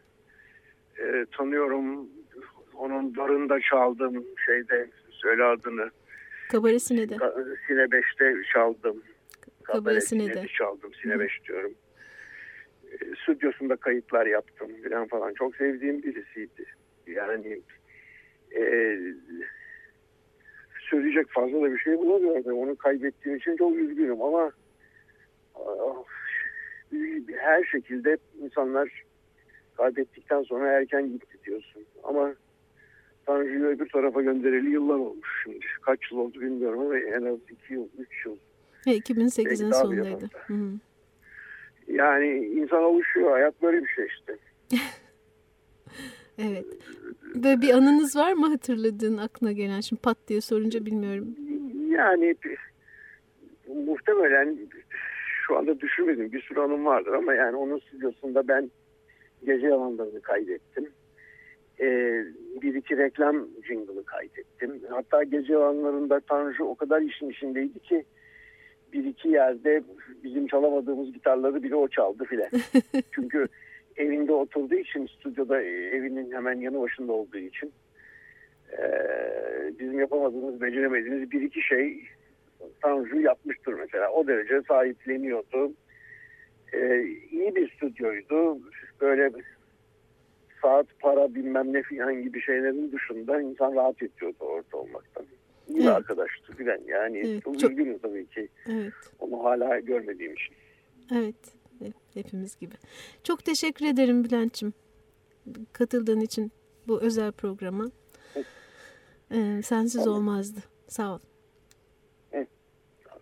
[0.99, 2.09] e, tanıyorum.
[2.73, 5.89] Onun barında çaldım şeyde söyle adını.
[6.51, 7.15] Kabaresi de?
[7.15, 9.03] Ka- Sine 5'te çaldım.
[9.63, 10.47] Kabaresine Kabaresine de.
[10.47, 10.91] çaldım.
[11.01, 11.73] Sine 5 diyorum.
[12.91, 15.33] E, stüdyosunda kayıtlar yaptım falan falan.
[15.33, 16.65] Çok sevdiğim birisiydi.
[17.07, 17.61] Yani
[18.57, 18.97] e,
[20.89, 22.57] söyleyecek fazla da bir şey bulamıyorum.
[22.57, 24.51] Onu kaybettiğim için çok üzgünüm ama
[25.55, 26.03] ah,
[27.37, 29.03] her şekilde insanlar
[29.77, 31.85] kaybettikten sonra erken gitti diyorsun.
[32.03, 32.33] Ama
[33.25, 35.65] Tanju'yu öbür tarafa göndereli yıllar olmuş şimdi.
[35.81, 38.37] Kaç yıl oldu bilmiyorum ama en az iki yıl, üç yıl.
[38.87, 40.29] Ve 2008'in Belki daha bir sonundaydı.
[40.47, 40.71] Hı hı.
[41.87, 43.31] Yani insan alışıyor.
[43.31, 44.37] Hayat böyle bir şey işte.
[46.41, 46.65] Evet.
[47.35, 49.79] Böyle bir anınız var mı hatırladığın aklına gelen?
[49.79, 51.35] Şimdi pat diye sorunca bilmiyorum.
[51.89, 52.35] Yani
[53.67, 54.57] muhtemelen
[55.49, 58.71] şu anda düşünmedim bir sürü anım vardır ama yani onun stüdyosunda ben
[59.45, 60.89] gece yalanlarını kaydettim.
[61.79, 62.23] Ee,
[62.61, 64.81] bir iki reklam jingle'ı kaydettim.
[64.89, 68.05] Hatta gece yalanlarında Tanju o kadar işin içindeydi ki
[68.93, 69.83] bir iki yerde
[70.23, 72.49] bizim çalamadığımız gitarları bile o çaldı filan.
[73.11, 73.47] Çünkü
[73.97, 77.73] evinde oturduğu için stüdyoda e, evinin hemen yanı başında olduğu için
[78.77, 82.03] ee, bizim yapamadığımız, beceremediğimiz bir iki şey
[82.81, 84.11] Tanju yapmıştır mesela.
[84.11, 85.73] O derece sahipleniyordu.
[86.73, 88.59] Ee, iyi bir stüdyoydu.
[89.01, 89.31] Böyle
[90.61, 95.25] saat, para bilmem ne filan gibi şeylerin dışında insan rahat ediyordu orada olmaktan.
[95.67, 95.95] İyi bir Evet.
[95.95, 96.79] arkadaştı filan.
[96.87, 98.93] Yani Evet, çok, üzgünüm tabii ki Evet.
[99.19, 100.55] onu hala görmediğim için.
[101.15, 101.35] Evet.
[101.79, 102.73] Hep- Hepimiz gibi.
[103.23, 104.73] Çok teşekkür ederim Bülent'ciğim.
[105.73, 106.51] Katıldığın için
[106.87, 107.85] bu özel programa.
[109.31, 110.59] Ee, sensiz olmazdı.
[110.87, 111.19] Sağ ol.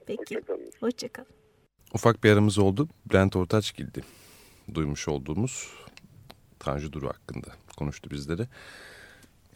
[0.07, 0.19] Peki.
[0.35, 0.71] Hoşçakalın.
[0.79, 1.23] Hoşçakal.
[1.93, 2.87] Ufak bir aramız oldu.
[3.11, 4.01] Bülent Ortaçgil'di.
[4.73, 5.73] Duymuş olduğumuz
[6.59, 8.47] Tanju Duru hakkında konuştu bizlere.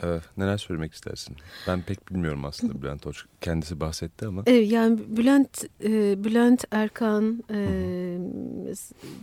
[0.03, 1.35] Ee, neler söylemek istersin?
[1.67, 3.25] Ben pek bilmiyorum aslında Bülent Ortaç.
[3.41, 4.43] Kendisi bahsetti ama.
[4.47, 7.57] Evet yani Bülent e, Bülent Erkan e,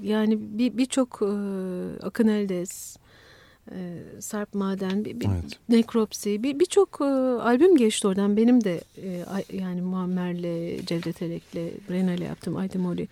[0.02, 1.26] yani bir birçok e,
[2.06, 2.96] Akın Eldes
[3.70, 5.58] e, Sarp Maden bir, bir Evet.
[5.68, 12.26] Nekropsi bir birçok e, albüm geçti oradan benim de e, yani Muammer'le Cevdet Elek'le Rena'yla
[12.26, 13.08] yaptım Aydemoli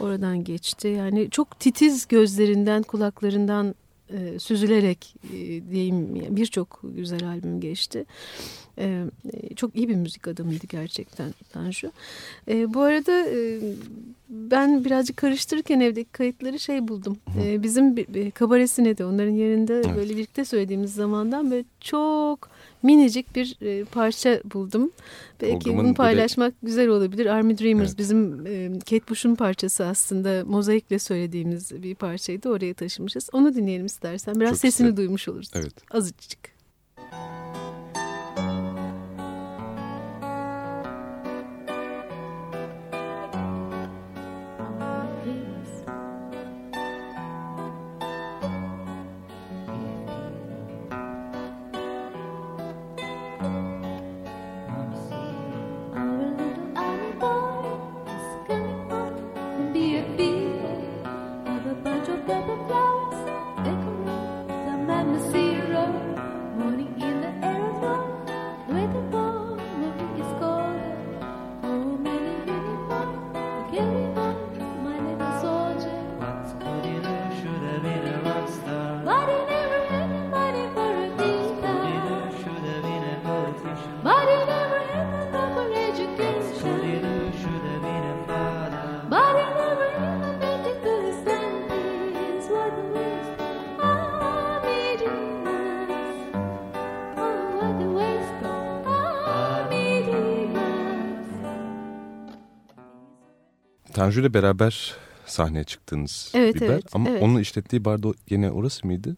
[0.00, 3.74] oradan geçti yani çok titiz gözlerinden kulaklarından
[4.10, 5.36] e, süzülerek e,
[5.70, 8.04] diyeyim birçok güzel albüm geçti.
[8.78, 9.04] E,
[9.56, 11.92] çok iyi bir müzik adamıydı gerçekten Tanju.
[12.48, 13.60] E, bu arada e,
[14.28, 17.18] ben birazcık karıştırırken evdeki kayıtları şey buldum.
[17.44, 19.96] E, bizim bir, bir kabaresine de onların yerinde Evet.
[19.96, 22.50] böyle birlikte söylediğimiz zamandan böyle çok
[22.82, 24.90] minicik bir e, parça buldum.
[25.42, 27.26] Belki bunu bir de- paylaşmak güzel olabilir.
[27.26, 27.98] Army Dreamers Evet.
[27.98, 32.48] bizim e, Kate Bush'un parçası aslında mozaikle söylediğimiz bir parçaydı.
[32.48, 33.28] Oraya taşımışız.
[33.32, 34.34] Onu dinleyelim istersen.
[34.34, 34.96] Biraz Çok sesini isterim.
[34.96, 35.50] duymuş oluruz.
[35.54, 35.74] Evet.
[35.90, 36.38] Azıcık.
[37.12, 37.67] Our
[104.08, 104.94] Tanju ile beraber
[105.26, 106.66] sahneye çıktığınız Evet, bir bar.
[106.66, 107.22] evet, Ama evet.
[107.22, 109.16] onun işlettiği bar da yine orası mıydı?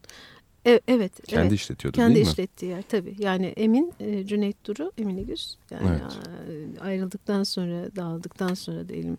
[0.67, 1.27] E- evet.
[1.27, 1.53] Kendi evet.
[1.53, 2.31] işletiyordu Kendi değil mi?
[2.31, 3.15] işlettiği yer tabii.
[3.19, 5.57] Yani Emin, e, Cüneyt Duru, Emin İgüz.
[5.71, 6.81] Yani Evet.
[6.81, 9.17] ayrıldıktan sonra dağıldıktan sonra diyelim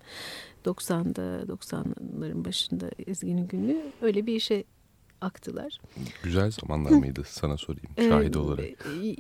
[0.64, 4.64] 90'da 90'ların başında Ezgi'nin günlüğü öyle bir işe
[5.22, 5.78] aktılar.
[6.22, 8.64] Güzel zamanlar mıydı sana sorayım şahit Ee, olarak.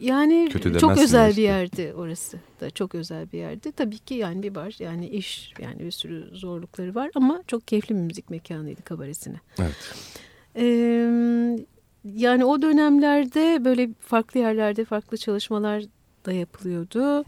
[0.00, 1.38] Yani Kötü çok özel eski.
[1.40, 3.72] bir yerdi orası da çok özel bir yerdi.
[3.72, 7.94] Tabii ki yani bir var yani iş yani bir sürü zorlukları var ama çok keyifli
[7.94, 9.40] bir müzik mekanıydı kabaresine.
[9.58, 9.94] Evet.
[10.56, 10.64] Ee,
[12.14, 15.82] yani o dönemlerde böyle farklı yerlerde farklı çalışmalar
[16.26, 17.24] da yapılıyordu.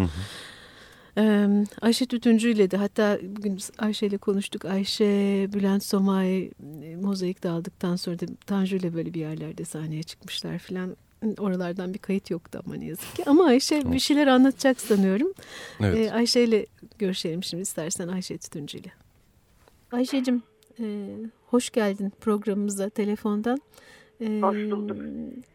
[1.18, 1.48] Ee,
[1.80, 4.64] Ayşe Tütüncü ile de hatta bugün Ayşe ile konuştuk.
[4.64, 5.04] Ayşe,
[5.52, 6.44] Bülent Somay
[6.82, 10.96] e, mozaik dağıldıktan sonra da Tanju ile böyle bir yerlerde sahneye çıkmışlar filan.
[11.38, 13.22] Oralardan bir kayıt yoktu ama ne yazık ki.
[13.26, 15.32] Ama Ayşe bir şeyler anlatacak sanıyorum.
[15.80, 15.98] Evet.
[15.98, 16.66] Ee, Ayşe ile
[16.98, 18.92] görüşelim şimdi istersen Ayşe Tütüncü ile.
[19.92, 20.42] Ayşe'cim
[20.80, 21.08] e,
[21.46, 23.58] hoş geldin programımıza telefondan.
[24.20, 24.96] E, Hoş bulduk.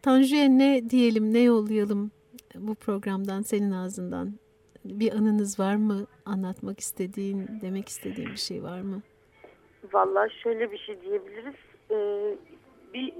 [0.02, 2.10] Tanju'ya ne diyelim, ne yollayalım
[2.58, 4.34] bu programdan senin ağzından?
[4.84, 6.06] Bir anınız var mı?
[6.26, 9.02] Anlatmak istediğin, demek istediğin bir şey var mı?
[9.92, 11.54] Vallahi şöyle bir şey diyebiliriz.
[11.90, 12.36] Ee,
[12.94, 13.12] bir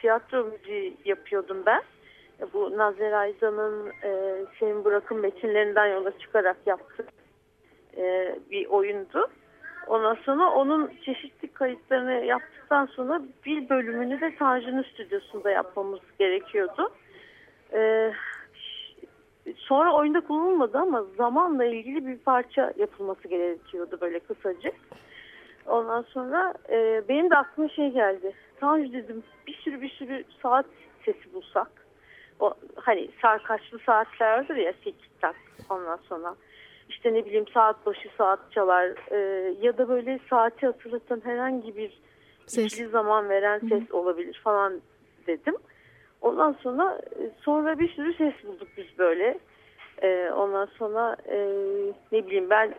[0.00, 1.82] tiyatro müziği yapıyordum ben.
[2.52, 7.06] Bu Nazer Ayza'nın e, Senin Bırakın metinlerinden yola çıkarak yaptığı
[7.96, 9.28] e, bir oyundu.
[9.86, 16.90] Ondan sonra onun çeşitli kayıtlarını yaptıktan sonra bir bölümünü de Tanju'nun stüdyosunda yapmamız gerekiyordu.
[17.72, 18.12] Ee,
[19.56, 24.74] sonra oyunda kullanılmadı ama zamanla ilgili bir parça yapılması gerekiyordu böyle kısacık.
[25.66, 28.32] Ondan sonra e, benim de aklıma şey geldi.
[28.60, 30.66] Tanju dedim bir sürü bir sürü saat
[31.04, 31.70] sesi bulsak.
[32.40, 35.36] O hani sarkaçlı saatler vardır ya tik tak
[35.70, 36.34] ondan sonra.
[36.88, 39.16] işte ne bileyim saat başı saat çalar e,
[39.60, 41.98] ya da böyle saati hatırlatan herhangi bir
[42.46, 42.90] Ses.
[42.90, 44.80] zaman veren ses olabilir falan
[45.26, 45.54] dedim.
[46.20, 49.38] Ondan sonra e, sonra bir sürü ses bulduk biz böyle.
[50.02, 51.38] E, ondan sonra e,
[52.12, 52.74] ne bileyim ben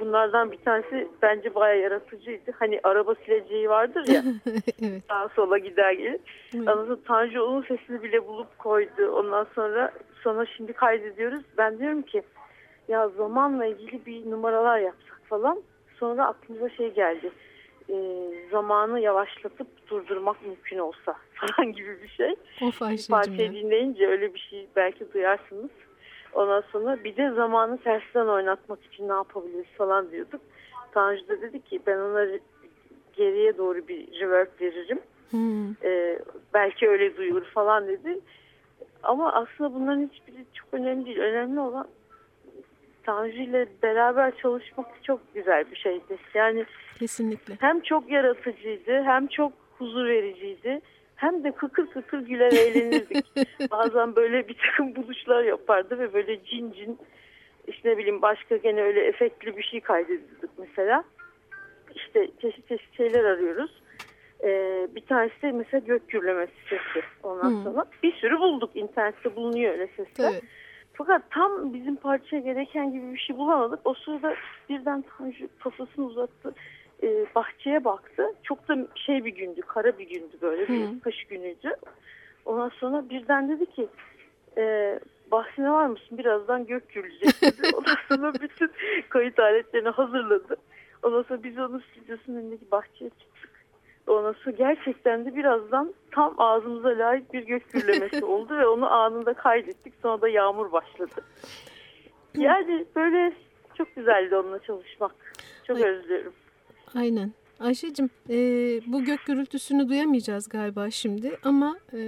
[0.00, 2.52] bunlardan bir tanesi bence bayağı yaratıcıydı.
[2.58, 4.22] Hani araba sileceği vardır ya
[4.82, 5.02] evet.
[5.08, 6.20] sağa sola gider gelir.
[6.54, 6.68] Evet.
[6.68, 9.10] Ondan sonra Tanju onun sesini bile bulup koydu.
[9.12, 9.92] Ondan sonra
[10.22, 11.42] sonra şimdi kaydediyoruz.
[11.58, 12.22] Ben diyorum ki
[12.88, 15.62] ya zamanla ilgili bir numaralar yapsak falan.
[15.98, 17.30] Sonra aklımıza şey geldi.
[17.90, 17.96] E,
[18.50, 22.36] zamanı yavaşlatıp durdurmak mümkün olsa falan gibi bir şey.
[22.62, 25.70] Of Parçayı dinleyince öyle bir şey belki duyarsınız.
[26.32, 30.40] Ondan sonra bir de zamanı tersten oynatmak için ne yapabiliriz falan diyorduk.
[30.92, 32.26] Tanju da dedi ki ben ona
[33.12, 35.00] geriye doğru bir reverb veririm.
[35.30, 35.70] Hmm.
[35.84, 36.18] Ee,
[36.54, 38.20] belki öyle duyulur falan dedi.
[39.02, 41.18] Ama aslında bunların hiçbiri çok önemli değil.
[41.18, 41.88] Önemli olan
[43.02, 46.18] Tanju ile beraber çalışmak çok güzel bir şeydi.
[46.34, 46.64] Yani
[47.06, 47.54] Kesinlikle.
[47.60, 50.80] hem çok yaratıcıydı hem çok huzur vericiydi.
[51.16, 53.26] Hem de kıkır kıkır güler eğlenirdik.
[53.70, 56.98] Bazen böyle bir takım buluşlar yapardı ve böyle cin cin
[57.66, 61.04] işte ne bileyim başka gene öyle efektli bir şey kaydediyorduk mesela.
[61.94, 63.82] İşte çeşit çeşit şeyler arıyoruz.
[64.44, 67.06] Ee, bir tanesi de mesela gök gürlemesi sesi.
[67.22, 67.64] Ondan Hı.
[67.64, 68.70] sonra bir sürü bulduk.
[68.74, 70.30] internette bulunuyor öyle sesler.
[70.32, 70.40] Tabii.
[70.94, 73.80] Fakat tam bizim parçaya gereken gibi bir şey bulamadık.
[73.84, 74.34] O sırada
[74.68, 76.54] birden Tanju kafasını uzattı.
[77.02, 78.34] Ee, bahçeye baktı.
[78.42, 81.00] Çok da şey bir gündü, kara bir gündü böyle bir Hı.
[81.00, 81.76] kış günüydü.
[82.44, 83.88] Ondan sonra birden dedi ki
[84.56, 84.98] e,
[85.30, 86.18] bahsine var mısın?
[86.18, 87.70] Birazdan gök gürleyecek dedi.
[87.76, 88.70] Ondan sonra bütün
[89.08, 90.56] kayıt aletlerini hazırladı.
[91.02, 93.50] Ondan sonra biz onun stüdyosunun önündeki bahçeye çıktık.
[94.06, 99.34] Ondan sonra gerçekten de birazdan tam ağzımıza layık bir gök gürlemesi oldu ve onu anında
[99.34, 99.94] kaydettik.
[100.02, 101.24] Sonra da yağmur başladı.
[102.36, 103.32] Yani böyle
[103.78, 105.12] çok güzeldi onunla çalışmak.
[105.66, 106.32] Çok özlüyorum.
[106.94, 107.32] Aynen.
[107.60, 108.36] Ayşe'cim e,
[108.86, 111.98] bu gök gürültüsünü duyamayacağız galiba şimdi ama e,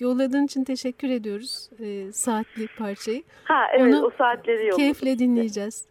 [0.00, 3.22] yolladığın için teşekkür ediyoruz e, saatli parçayı.
[3.44, 4.76] Ha evet Onu o saatleri yok.
[4.78, 5.84] Keyifle dinleyeceğiz.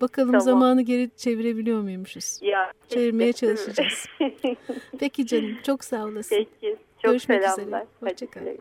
[0.00, 0.40] Bakalım Tamam.
[0.40, 2.38] zamanı geri çevirebiliyor muymuşuz?
[2.42, 4.06] Ya, Çevirmeye çalışacağız.
[4.98, 6.36] Peki canım çok sağ olasın.
[6.36, 6.76] Peki.
[7.02, 7.52] Çok Görüşmek üzere.
[7.52, 7.86] selamlar.
[8.00, 8.58] Hoşça Hadi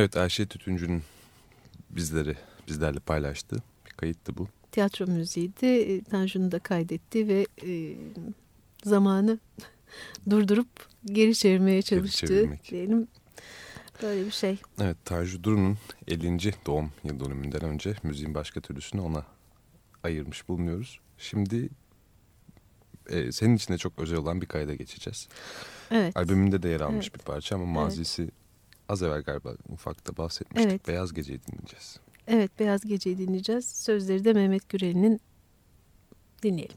[0.00, 1.02] Evet Ayşe Tütüncü'nün
[1.90, 2.36] bizleri
[2.68, 4.48] bizlerle paylaştığı bir kayıttı bu.
[4.72, 5.66] Tiyatro müziğiydi.
[5.66, 7.96] E, Tanju'nu da kaydetti ve e,
[8.84, 9.38] zamanı
[10.30, 10.68] durdurup
[11.04, 12.26] geri çevirmeye çalıştı.
[12.26, 12.70] çevirmek.
[12.70, 13.08] Diyelim
[14.02, 14.58] böyle bir şey.
[14.80, 15.78] Evet Tanju Duru'nun
[16.08, 16.38] 50.
[16.66, 19.24] doğum yıl dönümünden önce müziğin başka türlüsünü ona
[20.02, 21.00] ayırmış bulunuyoruz.
[21.18, 21.68] Şimdi
[23.08, 25.28] e, senin için de çok özel olan bir kayda geçeceğiz.
[25.90, 26.16] Evet.
[26.16, 27.14] Albümünde de yer almış Evet.
[27.20, 28.29] bir parça ama mazisi
[28.90, 30.70] az evvel galiba ufakta bahsetmiştik.
[30.70, 30.88] Evet.
[30.88, 32.00] Beyaz Gece'yi dinleyeceğiz.
[32.26, 33.68] Evet Beyaz Gece'yi dinleyeceğiz.
[33.68, 35.20] Sözleri de Mehmet Gürel'in
[36.42, 36.76] dinleyelim.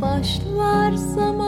[0.00, 1.43] Başlar zaman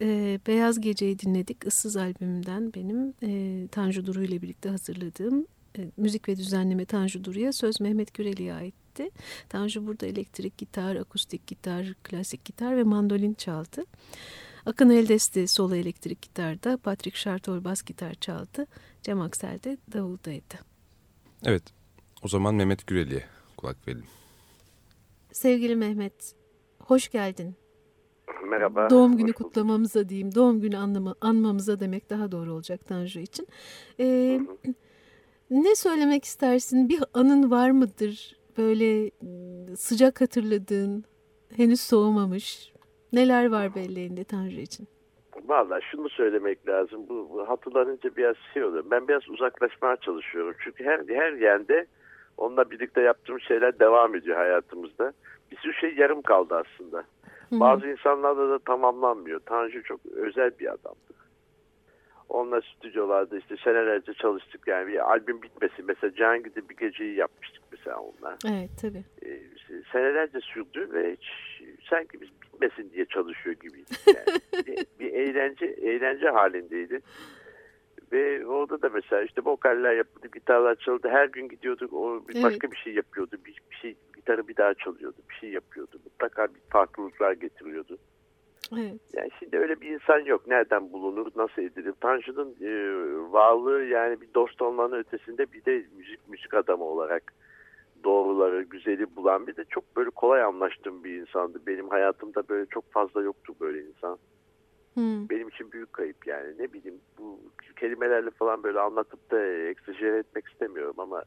[0.00, 1.66] e, Beyaz Gece'yi dinledik.
[1.66, 5.46] Issız albümümden benim e, Tanju Duru ile birlikte hazırladığım
[5.78, 9.10] e, müzik ve düzenleme Tanju Duru'ya söz Mehmet Güreli'ye aitti.
[9.48, 13.84] Tanju burada elektrik gitar, akustik gitar, klasik gitar ve mandolin çaldı.
[14.66, 18.66] Akın Eldesti solo elektrik gitarda, Patrick Şartol bas gitar çaldı.
[19.02, 20.54] Cem Aksel de davuldaydı.
[21.44, 21.62] Evet.
[22.22, 23.24] O zaman Mehmet Güreli'ye
[23.56, 24.06] kulak verelim.
[25.32, 26.34] Sevgili Mehmet,
[26.78, 27.56] hoş geldin.
[28.48, 28.90] Merhaba.
[28.90, 33.46] Doğum günü kutlamamıza diyeyim, doğum günü anlama, anmamıza demek daha doğru olacak Tanju için.
[34.00, 34.40] Ee,
[35.50, 36.88] ne söylemek istersin?
[36.88, 38.36] Bir anın var mıdır?
[38.58, 41.04] Böyle m, sıcak hatırladığın,
[41.56, 42.72] henüz soğumamış.
[43.12, 44.88] Neler var belleğinde Tanju için?
[45.46, 47.08] Vallahi şunu söylemek lazım.
[47.08, 48.84] Bu, bu hatırlanınca biraz şey oluyor.
[48.90, 50.54] Ben biraz uzaklaşmaya çalışıyorum.
[50.64, 51.86] Çünkü her her yerde
[52.36, 55.12] onunla birlikte yaptığım şeyler devam ediyor hayatımızda.
[55.50, 57.04] Bir sürü şey yarım kaldı aslında.
[57.52, 59.40] Bazı insanlarda da tamamlanmıyor.
[59.40, 61.14] Tanju çok özel bir adamdı.
[62.28, 64.68] Onunla stüdyolarda işte senelerce çalıştık.
[64.68, 65.82] Yani bir albüm bitmesi.
[65.82, 68.38] Mesela Cihangir'de bir geceyi yapmıştık mesela onunla.
[68.46, 69.04] Evet tabii.
[69.22, 69.40] Ee,
[69.92, 71.30] senelerce sürdü ve hiç,
[71.90, 73.98] sanki biz bitmesin diye çalışıyor gibiydik.
[74.06, 74.40] Yani.
[74.66, 77.00] bir, bir eğlence eğlence halindeydi.
[78.12, 81.08] Ve orada da mesela işte vokaller yapıldı, gitarlar çaldı.
[81.08, 82.44] Her gün gidiyorduk, o bir Evet.
[82.44, 83.36] başka bir şey yapıyordu.
[83.44, 83.96] Bir, bir şey
[84.28, 86.00] gitarı bir daha çalıyordu, bir şey yapıyordu.
[86.04, 87.98] Mutlaka bir farklılıklar getiriyordu.
[88.72, 89.00] Evet.
[89.16, 90.46] Yani şimdi öyle bir insan yok.
[90.46, 91.94] Nereden bulunur, nasıl edilir?
[92.00, 92.70] Tanju'nun e,
[93.32, 97.32] varlığı yani bir dost olmanın ötesinde bir de müzik müzik adamı olarak
[98.04, 101.58] doğruları, güzeli bulan bir de çok böyle kolay anlaştığım bir insandı.
[101.66, 104.18] Benim hayatımda böyle çok fazla yoktu böyle insan.
[104.94, 105.28] Hmm.
[105.28, 106.58] Benim için büyük kayıp yani.
[106.58, 107.40] Ne bileyim bu
[107.76, 111.22] kelimelerle falan böyle anlatıp da egzajere etmek istemiyorum ama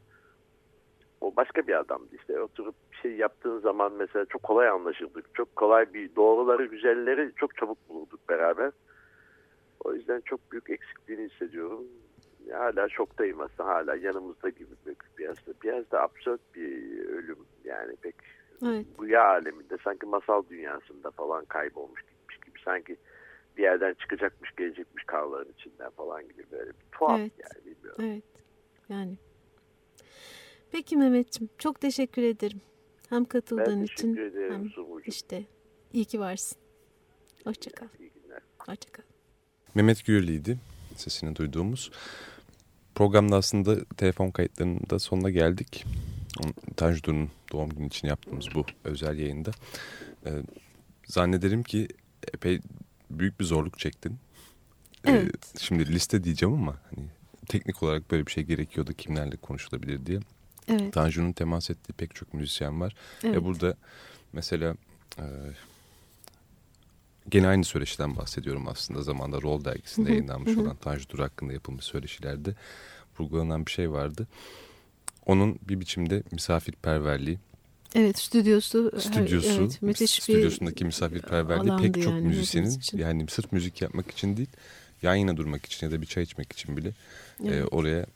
[1.22, 2.40] o başka bir adamdı işte.
[2.40, 5.34] Oturup bir şey yaptığın zaman mesela çok kolay anlaşırdık.
[5.34, 8.72] Çok kolay bir doğruları, güzelleri çok çabuk bulurduk beraber.
[9.84, 11.84] O yüzden çok büyük eksikliğini hissediyorum.
[12.52, 13.68] Hala şoktayım aslında.
[13.68, 14.70] Hala yanımızda gibi
[15.18, 17.38] biraz da, biraz da absürt bir ölüm.
[17.64, 18.14] Yani pek
[18.66, 18.86] Evet.
[19.02, 22.58] rüya aleminde sanki masal dünyasında falan kaybolmuş gitmiş gibi.
[22.64, 22.96] Sanki
[23.56, 27.32] bir yerden çıkacakmış gelecekmiş karların içinden falan gibi böyle bir tuhaf Evet.
[27.38, 28.04] yani bilmiyorum.
[28.04, 28.24] Evet.
[28.88, 29.16] Yani.
[30.72, 32.60] Peki Mehmetciğim çok teşekkür ederim.
[33.08, 35.02] Hem katıldığın Ben için teşekkür ederim hem Sumucuğum.
[35.10, 35.44] işte
[35.92, 36.58] iyi ki varsın.
[37.44, 37.86] Hoşça kal.
[38.00, 38.40] İyi günler.
[38.58, 39.02] Hoşça kal.
[39.74, 40.58] Mehmet Güreli'ydi
[40.96, 41.90] sesini duyduğumuz.
[42.94, 45.84] Programda aslında telefon kayıtlarının da sonuna geldik.
[46.44, 49.50] On- Tanju Duru'nun doğum günü için yaptığımız bu özel yayında.
[50.26, 50.30] Ee,
[51.06, 51.88] zannederim ki
[52.34, 52.60] epey
[53.10, 54.12] büyük bir zorluk çektin.
[55.06, 55.54] Ee, Evet.
[55.60, 57.06] şimdi liste diyeceğim ama hani
[57.48, 60.20] teknik olarak böyle bir şey gerekiyordu kimlerle konuşulabilir diye.
[60.68, 60.92] Evet.
[60.92, 62.94] Tanju'nun temas ettiği pek çok müzisyen var.
[63.24, 63.36] evet.
[63.36, 63.74] Ve burada
[64.32, 64.74] mesela
[65.18, 65.24] e,
[67.28, 69.02] gene aynı söyleşiden bahsediyorum aslında.
[69.02, 72.54] Zamanda Roll dergisinde yayınlanmış olan Tanju Dur hakkında yapılmış söyleşilerde
[73.18, 74.26] vurgulanan bir şey vardı.
[75.26, 77.38] Onun bir biçimde misafirperverliği,
[77.94, 78.92] Evet stüdyosu.
[78.94, 84.10] her- stüdyosu, evet, müthiş bir stüdyosundaki misafirperverliği pek çok yani müzisyenin yani sırf müzik yapmak
[84.10, 84.48] için değil,
[85.02, 86.92] yan yana durmak için ya da bir çay içmek için bile e,
[87.44, 87.68] Evet.
[87.70, 88.06] oraya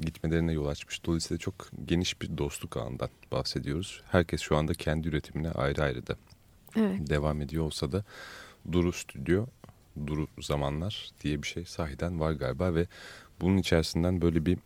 [0.00, 1.04] gitmelerine yol açmış.
[1.04, 4.02] Dolayısıyla çok geniş bir dostluk ağından bahsediyoruz.
[4.10, 6.16] Herkes şu anda kendi üretimine ayrı ayrı da
[6.76, 7.10] Evet.
[7.10, 8.04] devam ediyor olsa da
[8.72, 9.46] Duru Stüdyo,
[10.06, 12.86] Duru Zamanlar diye bir şey sahiden var galiba ve
[13.40, 14.58] bunun içerisinden böyle bir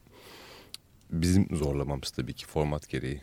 [1.11, 3.21] bizim zorlamamız tabii ki format gereği.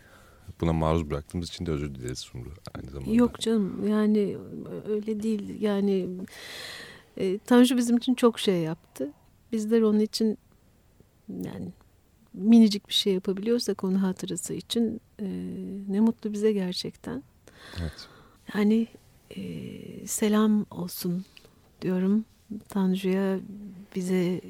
[0.61, 3.11] Buna maruz bıraktığımız için de özür dileriz Sumru aynı zamanda.
[3.11, 4.37] Yok canım yani
[4.87, 5.61] öyle değil.
[5.61, 6.07] Yani
[7.17, 9.11] e, Tanju bizim için çok şey yaptı.
[9.51, 10.37] Bizler onun için
[11.29, 11.71] yani
[12.37, 15.25] minicik bir şey yapabiliyorsak onun hatırası için e,
[15.87, 17.23] ne mutlu bize gerçekten.
[17.79, 18.07] Evet.
[18.55, 18.87] Yani
[19.35, 21.25] e, selam olsun
[21.81, 22.25] diyorum
[22.69, 23.39] Tanju'ya
[23.95, 24.41] bize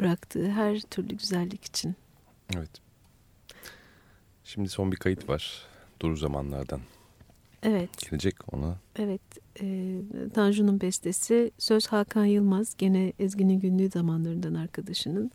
[0.00, 1.94] bıraktığı her türlü güzellik için.
[2.56, 2.70] Evet.
[4.44, 5.66] Şimdi son bir kayıt var.
[6.00, 6.80] Duru zamanlardan.
[7.62, 8.10] Evet.
[8.10, 8.76] Gelecek ona.
[8.96, 9.20] Evet,
[9.60, 9.96] e,
[10.34, 15.30] Tanju'nun bestesi Söz Hakan Yılmaz gene Ezgi'nin günlüğü zamanlarından arkadaşının.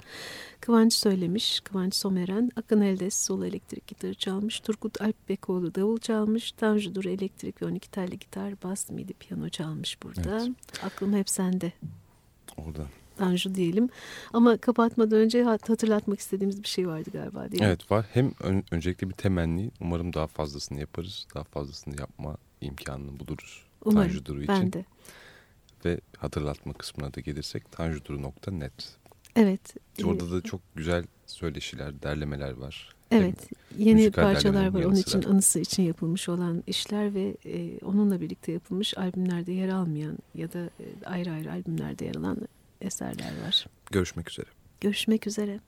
[0.61, 6.95] Kıvanç söylemiş, Kıvanç Someren, Akın Eldes solo elektrik gitarı çalmış, Turgut Alpbekoğlu davul çalmış, Tanju
[6.95, 10.39] Dur elektrik ve 12 telli gitar, bas midi piyano çalmış burada.
[10.41, 10.83] Evet.
[10.83, 11.73] Aklım hep sende.
[12.57, 12.87] Orada.
[13.19, 13.89] Anju diyelim.
[14.33, 17.67] Ama kapatmadan önce hatırlatmak istediğimiz bir şey vardı galiba değil mi?
[17.67, 18.05] Evet var.
[18.13, 19.71] Hem ön, öncelikle bir temenni.
[19.81, 21.27] Umarım daha fazlasını yaparız.
[21.35, 23.63] Daha fazlasını yapma imkanını buluruz.
[23.85, 24.07] Umarım.
[24.07, 24.53] Tanju Duru için.
[24.55, 24.85] Ben de.
[25.85, 28.97] Ve hatırlatma kısmına da gelirsek tanjuduru.net.
[29.35, 29.75] Evet.
[30.03, 32.95] Orada da çok güzel söyleşiler, derlemeler var.
[33.11, 38.21] Evet, Hem yeni parçalar var onun için anısı için yapılmış olan işler ve e, onunla
[38.21, 42.37] birlikte yapılmış albümlerde yer almayan ya da e, ayrı ayrı albümlerde yer alan
[42.85, 43.65] eserler var.
[43.91, 44.45] Görüşmek üzere.
[44.81, 45.59] Görüşmek üzere.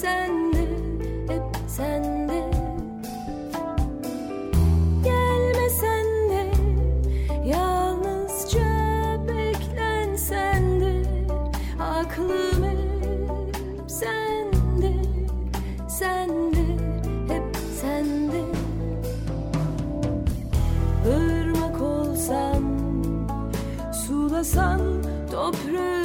[0.00, 0.66] sende
[1.28, 2.42] hep sende.
[5.04, 6.06] Gelmesen
[7.44, 8.68] yalnızca
[9.28, 11.02] beklensen de
[11.78, 12.78] hep
[13.90, 14.92] sende
[15.88, 16.66] sende
[17.28, 18.42] hep sende.
[21.08, 22.62] Irmak olsan
[23.92, 24.80] sulasan
[25.30, 25.95] toprağı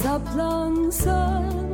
[0.00, 1.73] saplansan